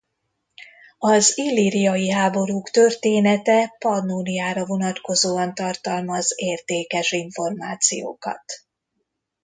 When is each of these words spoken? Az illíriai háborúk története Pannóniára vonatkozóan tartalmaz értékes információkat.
Az 0.97 1.37
illíriai 1.37 2.09
háborúk 2.09 2.69
története 2.69 3.75
Pannóniára 3.79 4.65
vonatkozóan 4.65 5.53
tartalmaz 5.53 6.33
értékes 6.35 7.11
információkat. 7.11 8.43